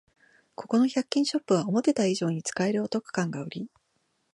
[0.55, 3.69] ここの百均ショップは思ってた以上に使えるお得感がウリ